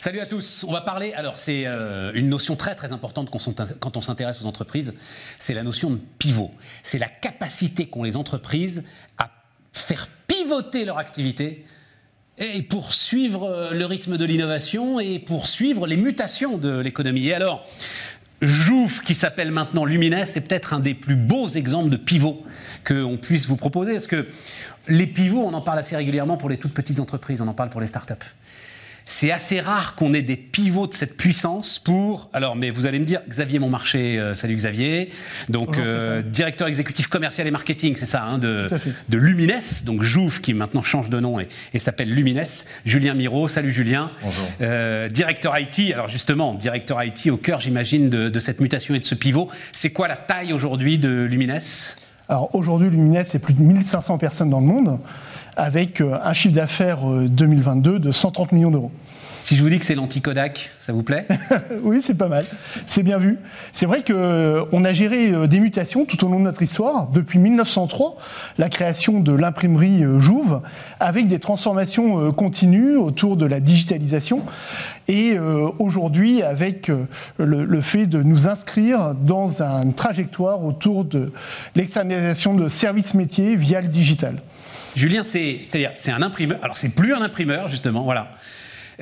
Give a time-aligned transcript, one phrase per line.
[0.00, 0.64] Salut à tous.
[0.66, 1.12] On va parler.
[1.12, 4.94] Alors, c'est euh, une notion très très importante quand on s'intéresse aux entreprises.
[5.38, 6.50] C'est la notion de pivot.
[6.82, 8.84] C'est la capacité qu'ont les entreprises
[9.18, 9.28] à
[9.74, 11.66] faire pivoter leur activité
[12.38, 17.28] et pour suivre euh, le rythme de l'innovation et pour suivre les mutations de l'économie.
[17.28, 17.68] Et alors,
[18.40, 22.42] Jouf, qui s'appelle maintenant Lumines, c'est peut-être un des plus beaux exemples de pivot
[22.86, 23.92] qu'on puisse vous proposer.
[23.92, 24.26] Parce que
[24.88, 27.68] les pivots, on en parle assez régulièrement pour les toutes petites entreprises, on en parle
[27.68, 28.14] pour les startups.
[29.04, 32.30] C'est assez rare qu'on ait des pivots de cette puissance pour.
[32.32, 35.10] Alors, mais vous allez me dire, Xavier Monmarché, euh, salut Xavier,
[35.48, 38.68] donc euh, directeur exécutif commercial et marketing, c'est ça, hein, de,
[39.08, 42.44] de Lumines, donc Jouf qui maintenant change de nom et, s'appelle Lumines.
[42.84, 44.10] Julien Miro, salut Julien.
[44.22, 44.46] Bonjour.
[44.60, 49.00] Euh, directeur IT, alors justement, directeur IT au cœur, j'imagine, de, de cette mutation et
[49.00, 49.48] de ce pivot.
[49.72, 51.60] C'est quoi la taille aujourd'hui de Lumines?
[52.28, 55.00] Alors aujourd'hui, Lumines, c'est plus de 1500 personnes dans le monde
[55.56, 58.90] avec euh, un chiffre d'affaires 2022 euh, de 130 millions d'euros.
[59.42, 61.26] Si je vous dis que c'est l'anti-Kodak, ça vous plaît?
[61.82, 62.44] Oui, c'est pas mal.
[62.86, 63.38] C'est bien vu.
[63.72, 67.38] C'est vrai qu'on euh, a géré des mutations tout au long de notre histoire, depuis
[67.38, 68.16] 1903,
[68.58, 70.60] la création de l'imprimerie Jouve,
[71.00, 74.42] avec des transformations continues autour de la digitalisation,
[75.08, 75.36] et
[75.78, 76.90] aujourd'hui avec
[77.38, 81.32] le, fait de nous inscrire dans une trajectoire autour de
[81.74, 84.36] l'externalisation de services métiers via le digital.
[84.96, 85.62] Julien, c'est,
[86.08, 86.58] un imprimeur.
[86.62, 88.32] Alors, c'est plus un imprimeur, justement, voilà.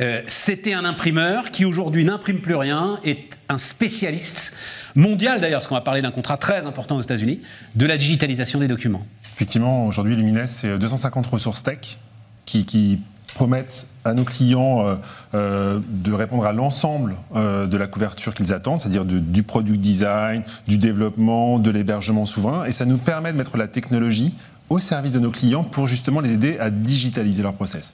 [0.00, 4.56] Euh, c'était un imprimeur qui aujourd'hui n'imprime plus rien, est un spécialiste
[4.94, 7.40] mondial d'ailleurs, parce qu'on va parler d'un contrat très important aux États-Unis,
[7.74, 9.04] de la digitalisation des documents.
[9.34, 11.98] Effectivement, aujourd'hui, Lumines, c'est 250 ressources tech
[12.44, 13.00] qui,
[13.34, 14.94] promettent à nos clients euh,
[15.34, 20.78] euh, de répondre à l'ensemble de la couverture qu'ils attendent, c'est-à-dire du product design, du
[20.78, 24.34] développement, de l'hébergement souverain, et ça nous permet de mettre la technologie
[24.68, 27.92] au service de nos clients pour justement les aider à digitaliser leur process.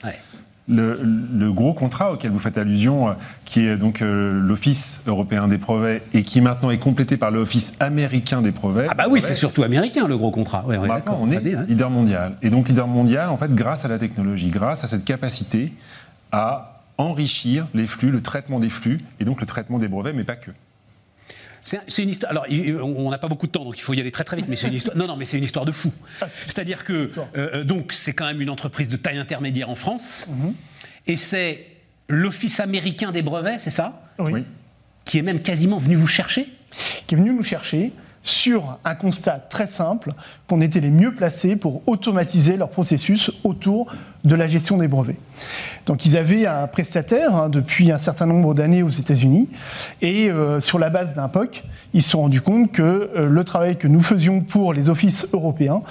[0.67, 3.13] Le, gros contrat auquel vous faites allusion, euh,
[3.45, 7.73] qui est donc euh, l'Office européen des brevets et qui maintenant est complété par l'Office
[7.79, 8.87] américain des brevets.
[8.89, 10.65] Ah bah oui, c'est surtout américain le gros contrat.
[10.65, 12.37] on, est, on est leader mondial.
[12.41, 15.71] Et donc leader mondial, en fait, grâce à la technologie, grâce à cette capacité
[16.31, 20.23] à enrichir les flux, le traitement des flux et donc le traitement des brevets, mais
[20.23, 20.51] pas que.
[21.65, 22.31] C'est une histoire.
[22.31, 24.45] Alors, on n'a pas beaucoup de temps, donc il faut y aller très très vite.
[24.47, 24.95] Mais c'est une histoire.
[24.95, 25.91] Non, non, mais c'est une histoire de fou.
[26.45, 30.27] C'est-à-dire que euh, euh, donc c'est quand même une entreprise de taille intermédiaire en France,
[30.29, 30.53] mhm.
[31.07, 31.65] et c'est
[32.07, 34.03] l'Office américain des brevets, c'est ça?
[34.19, 34.43] Oui.
[35.05, 36.47] Qui est même quasiment venu vous chercher?
[37.07, 37.91] Qui est venu nous chercher
[38.25, 40.11] sur un constat très simple
[40.47, 43.87] qu'on était les mieux placés pour automatiser leur processus autour
[44.25, 45.19] de la gestion des brevets.
[45.85, 49.47] Donc ils avaient un prestataire hein, depuis un certain nombre d'années aux États-Unis
[50.01, 53.43] et euh, sur la base d'un POC, ils se sont rendus compte que euh, le
[53.43, 55.83] travail que nous faisions pour les offices européens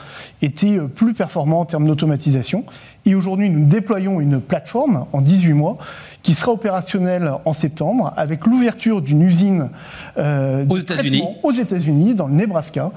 [0.43, 2.65] était euh, plus performant en termes d'automatisation.
[3.07, 5.79] Et aujourd'hui, nous déployons une plateforme en 18 mois
[6.23, 9.71] qui sera opérationnelle en septembre avec l'ouverture d'une usine
[10.17, 12.93] aux États-Unis, aux États-Unis, dans le Nebraska,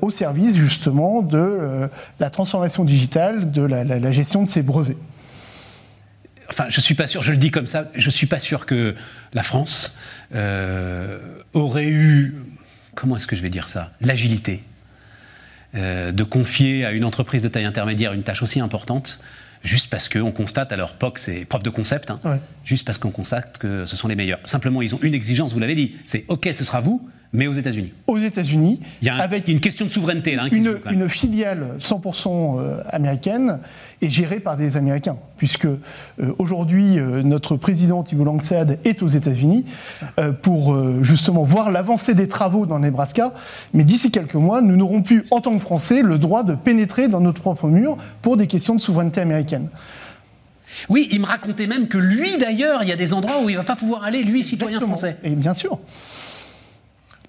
[0.00, 1.90] au service justement de
[2.20, 4.96] la transformation digitale, de la, la gestion de ces brevets.
[6.50, 8.94] Enfin, je suis pas sûr, je le dis comme ça, je suis pas sûr que
[9.34, 9.96] la France
[10.34, 11.18] euh,
[11.52, 12.36] aurait eu,
[12.94, 14.62] comment est-ce que je vais dire ça, l'agilité
[15.74, 19.20] euh, de confier à une entreprise de taille intermédiaire une tâche aussi importante,
[19.62, 22.20] juste parce qu'on constate, alors POC c'est preuve de concept, hein,
[22.64, 24.40] juste parce qu'on constate que ce sont les meilleurs.
[24.44, 27.52] Simplement, ils ont une exigence, vous l'avez dit, c'est OK, ce sera vous, mais aux
[27.52, 27.92] États-Unis.
[28.06, 30.44] Aux États-Unis, avec une question de souveraineté là.
[30.44, 33.60] Hein, une, filiale 100% euh, américaine
[34.00, 35.76] et gérée par des Américains, puisque euh,
[36.38, 39.64] aujourd'hui euh, notre président Thibault Langsad est aux États-Unis
[40.42, 43.34] pour justement voir l'avancée des travaux dans Nebraska.
[43.74, 47.08] Mais d'ici quelques mois, nous n'aurons plus, en tant que Français, le droit de pénétrer
[47.08, 49.68] dans notre propre mur pour des questions de souveraineté américaine.
[50.88, 53.52] Oui, il me racontait même que lui, d'ailleurs, il y a des endroits où il
[53.52, 55.16] ne va pas pouvoir aller, lui, citoyen français.
[55.24, 55.78] Et bien sûr.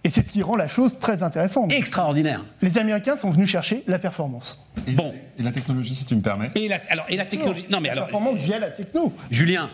[0.03, 1.71] Et c'est ce qui rend la chose très intéressante.
[1.73, 2.43] Extraordinaire.
[2.61, 4.65] Les Américains sont venus chercher la performance.
[4.87, 5.13] Et, bon.
[5.37, 6.51] Et la technologie, si tu me permets.
[6.55, 7.65] Et la, alors, et la technologie.
[7.69, 8.05] Non, mais alors.
[8.05, 9.13] La performance via la techno.
[9.29, 9.69] Julien,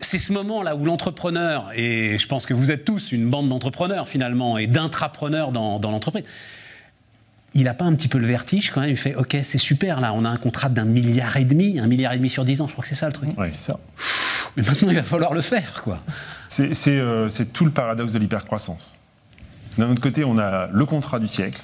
[0.00, 4.08] c'est ce moment-là où l'entrepreneur, et je pense que vous êtes tous une bande d'entrepreneurs
[4.08, 6.24] finalement, et d'intrapreneurs dans, dans l'entreprise,
[7.54, 10.00] il n'a pas un petit peu le vertige quand même Il fait Ok, c'est super,
[10.00, 12.60] là, on a un contrat d'un milliard et demi, un milliard et demi sur dix
[12.60, 13.30] ans, je crois que c'est ça le truc.
[13.36, 13.80] Oui, c'est ça.
[14.56, 16.00] Mais maintenant, il va falloir le faire, quoi.
[16.60, 18.98] Euh, c'est tout le paradoxe de l'hypercroissance.
[19.76, 21.62] D'un autre côté, on a le contrat du siècle,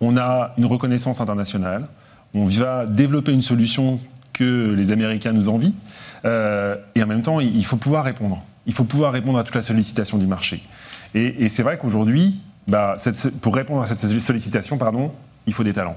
[0.00, 1.88] on a une reconnaissance internationale,
[2.34, 4.00] on va développer une solution
[4.32, 5.74] que les Américains nous envient,
[6.24, 8.42] euh, et en même temps, il faut pouvoir répondre.
[8.66, 10.62] Il faut pouvoir répondre à toute la sollicitation du marché.
[11.14, 12.96] Et, c'est vrai qu'aujourd'hui, bah,
[13.40, 15.12] pour répondre à cette sollicitation, pardon,
[15.46, 15.96] il faut des talents.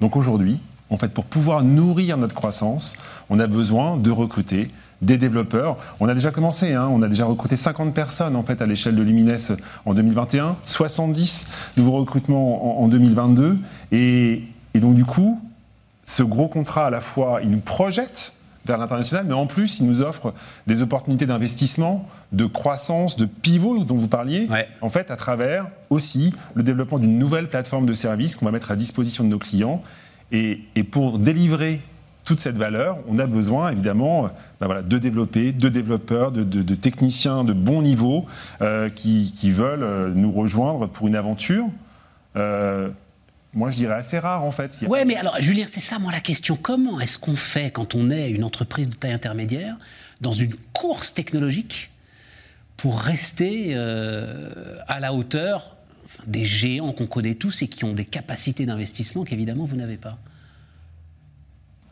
[0.00, 0.60] Donc aujourd'hui,
[0.90, 2.94] en fait, pour pouvoir nourrir notre croissance,
[3.30, 4.68] on a besoin de recruter
[5.02, 5.76] des développeurs.
[6.00, 6.88] On a déjà commencé, hein.
[6.90, 9.36] on a déjà recruté 50 personnes en fait à l'échelle de Lumines
[9.86, 13.58] en 2021, 70 nouveaux recrutements en, 2022.
[13.92, 14.42] Et,
[14.74, 15.40] et donc du coup,
[16.06, 18.32] ce gros contrat à la fois, il nous projette
[18.66, 20.34] vers l'international, mais en plus, il nous offre
[20.66, 24.48] des opportunités d'investissement, de croissance, de pivot dont vous parliez,
[24.80, 28.70] en fait, à travers aussi le développement d'une nouvelle plateforme de services qu'on va mettre
[28.70, 29.82] à disposition de nos clients.
[30.32, 30.60] Et,
[30.90, 31.80] pour délivrer
[32.24, 34.30] toute cette valeur, on a besoin évidemment
[34.60, 38.26] ben voilà, de développer, de développeurs, de, techniciens de bon niveau
[38.60, 41.66] euh, qui, veulent euh, nous rejoindre pour une aventure.
[42.36, 42.90] Euh,
[43.52, 44.78] moi, je dirais assez rare en fait.
[44.86, 46.56] Ouais, mais alors, Julien, c'est ça, moi, la question.
[46.60, 49.76] Comment est-ce qu'on fait quand on est une entreprise de taille intermédiaire
[50.20, 51.90] dans une course technologique
[52.76, 55.76] pour rester euh, à la hauteur
[56.26, 60.18] des géants qu'on connaît tous et qui ont des capacités d'investissement qu'évidemment vous n'avez pas?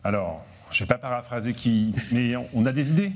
[0.03, 3.11] Alors, je ne vais pas paraphraser qui, mais on a des idées.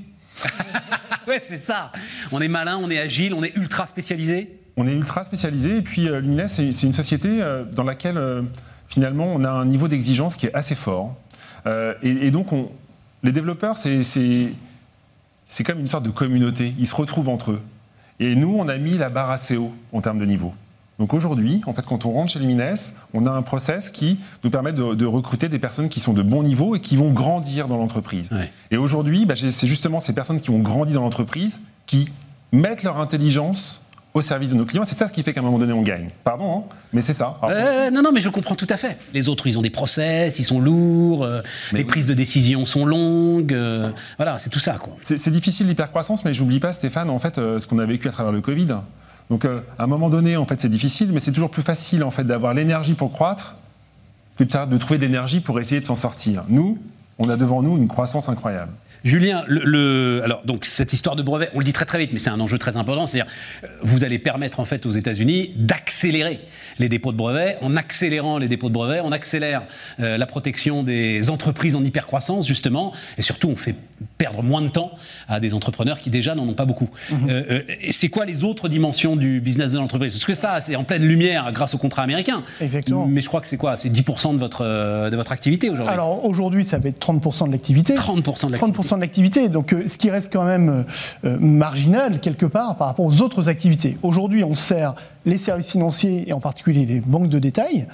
[1.28, 1.92] ouais, c'est ça.
[2.32, 5.82] On est malin, on est agile, on est ultra spécialisé on est ultra spécialisé et
[5.82, 8.42] puis euh, Lumines, c'est une société euh, dans laquelle euh,
[8.88, 11.16] finalement on a un niveau d'exigence qui est assez fort.
[12.02, 12.48] et, donc
[13.22, 14.52] les développeurs, c'est
[15.64, 16.74] comme une sorte de communauté.
[16.78, 17.62] Ils se retrouvent entre eux.
[18.20, 20.54] Et nous, on a mis la barre assez haut en termes de niveau.
[20.98, 22.76] Donc aujourd'hui, en fait, quand on rentre chez Lumines,
[23.12, 26.42] on a un process qui nous permet de, recruter des personnes qui sont de bon
[26.42, 28.30] niveau et qui vont grandir dans l'entreprise.
[28.70, 32.08] Et aujourd'hui, bah, c'est justement ces personnes qui ont grandi dans l'entreprise qui
[32.52, 34.84] mettent leur intelligence au service de nos clients.
[34.84, 36.08] C'est ça ce qui fait qu'à un moment donné, on gagne.
[36.22, 37.36] Pardon, hein, mais c'est ça.
[37.42, 38.96] Euh, non, non, mais je comprends tout à fait.
[39.12, 41.42] Les autres, ils ont des process, ils sont lourds, euh,
[41.72, 43.52] les prises de décision sont longues.
[43.52, 44.78] Euh, voilà, c'est tout ça.
[45.02, 48.32] C'est difficile l'hypercroissance, mais j'oublie pas, Stéphane, en fait, ce qu'on a vécu à travers
[48.32, 48.68] le Covid.
[49.30, 52.10] Donc, à un moment donné, en fait, c'est difficile, mais c'est toujours plus facile, en
[52.10, 53.56] fait, d'avoir l'énergie pour croître
[54.36, 56.44] que de trouver de l'énergie pour essayer de s'en sortir.
[56.48, 56.78] Nous,
[57.18, 58.72] on a devant nous une croissance incroyable.
[59.04, 62.18] Julien, le, alors donc cette histoire de brevet, on le dit très très vite, mais
[62.18, 63.06] c'est un enjeu très important.
[63.06, 63.30] C'est-à-dire,
[63.62, 66.40] euh, vous allez permettre en fait aux États-Unis d'accélérer
[66.78, 67.58] les dépôts de brevets.
[67.60, 69.62] En accélérant les dépôts de brevets, on accélère
[70.00, 73.74] euh, la protection des entreprises en hypercroissance justement, et surtout on fait
[74.16, 74.92] perdre moins de temps
[75.28, 76.88] à des entrepreneurs qui déjà n'en ont pas beaucoup.
[77.10, 77.28] Mhm.
[77.28, 80.12] Euh, c'est quoi les autres dimensions du business de l'entreprise?
[80.12, 82.42] Parce que ça, c'est en pleine lumière grâce au contrat américain.
[82.58, 83.06] Exactement.
[83.06, 83.76] Mais je crois que c'est quoi?
[83.76, 85.92] C'est 10% de votre de votre activité aujourd'hui.
[85.92, 87.94] Alors aujourd'hui, ça va être 30% de l'activité.
[87.94, 89.48] 30% de l'activité d'activité.
[89.48, 93.22] Donc, euh, ce qui reste quand même euh, euh, marginal quelque part par rapport aux
[93.22, 93.96] autres activités.
[94.02, 94.94] Aujourd'hui, on sert
[95.26, 97.86] les services financiers et en particulier les banques de détail,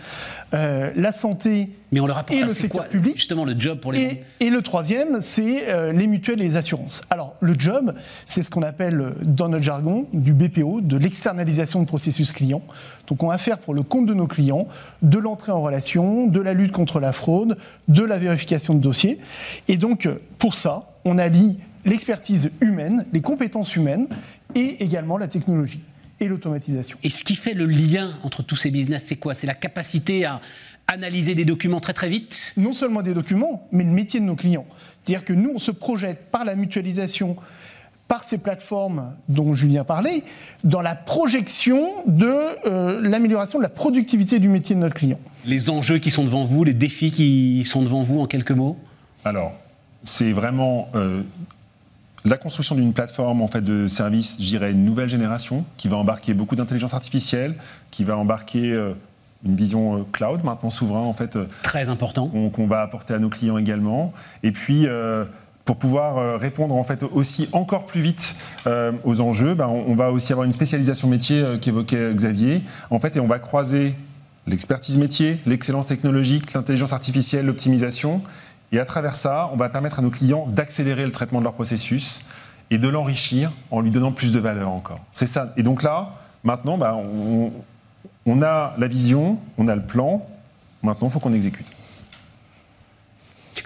[0.53, 3.15] la santé Mais on leur et le secteur public.
[3.15, 7.03] Justement, le job pour les et, et le troisième, c'est les mutuelles et les assurances.
[7.09, 7.95] Alors, le job,
[8.27, 12.63] c'est ce qu'on appelle dans notre jargon du BPO, de l'externalisation de processus client.
[13.07, 14.67] Donc, on va faire pour le compte de nos clients
[15.03, 17.57] de l'entrée en relation, de la lutte contre la fraude,
[17.87, 19.19] de la vérification de dossiers.
[19.69, 20.09] Et donc,
[20.39, 24.09] pour ça, on allie l'expertise humaine, les compétences humaines
[24.55, 25.83] et également la technologie
[26.21, 26.99] et l'automatisation.
[27.03, 29.33] Et ce qui fait le lien entre tous ces business, c'est quoi?
[29.33, 30.41] C'est la capacité à
[30.87, 32.55] analyser des documents très très vite?
[32.57, 34.67] Non seulement des documents, mais le métier de nos clients.
[34.99, 37.37] C'est-à-dire que nous, on se projette par la mutualisation,
[38.09, 40.25] par ces plateformes dont Julien parlait,
[40.65, 42.35] dans la projection de
[42.67, 45.21] euh, l'amélioration de la productivité du métier de notre client.
[45.47, 48.77] Les enjeux qui sont devant vous, les défis qui sont devant vous en quelques mots?
[49.25, 49.53] Alors,
[50.03, 51.23] c'est vraiment euh,
[52.25, 55.97] la construction d'une plateforme en fait, de services, je dirais, une nouvelle génération, qui va
[55.97, 57.55] embarquer beaucoup d'intelligence artificielle,
[57.91, 58.93] qui va embarquer euh,
[59.45, 61.39] une vision euh, cloud, maintenant souverain, en fait.
[61.63, 62.29] Très important.
[62.53, 64.13] Qu'on va apporter à nos clients également.
[64.43, 64.87] Et puis,
[65.65, 68.35] pour pouvoir répondre en fait aussi encore plus vite
[69.05, 73.21] aux enjeux, ben, on, va aussi avoir une spécialisation métier qu'évoquait Xavier, en fait, et
[73.21, 73.95] on va croiser
[74.47, 78.23] l'expertise métier, l'excellence technologique, l'intelligence artificielle, l'optimisation,
[78.73, 81.55] et à travers ça, on va permettre à nos clients d'accélérer le traitement de leur
[81.55, 82.23] processus
[82.71, 85.01] et de l'enrichir en lui donnant plus de valeur encore.
[85.13, 85.53] C'est ça.
[85.57, 86.13] Et donc là,
[86.45, 87.53] maintenant, bah, on,
[88.27, 90.25] on a la vision, on a le plan.
[90.83, 91.67] Maintenant, il faut qu'on exécute.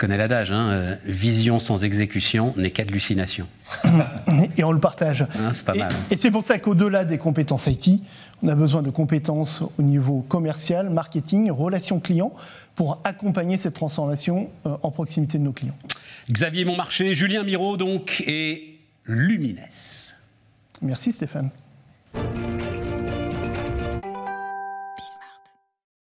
[0.04, 3.48] Connais l'adage, hein, euh, vision sans exécution n'est qu'hallucination.
[4.58, 5.22] et on le partage.
[5.22, 5.90] Hein, c'est pas et, mal.
[5.90, 6.04] Hein.
[6.10, 8.02] Et c'est pour ça qu'au-delà des compétences IT,
[8.42, 12.34] on a besoin de compétences au niveau commercial, marketing, relations clients,
[12.74, 15.78] pour accompagner cette transformation euh, en proximité de nos clients.
[16.30, 19.64] Xavier Montmarché, Julien Miro donc, et Lumines.
[20.82, 21.48] Merci Stéphane.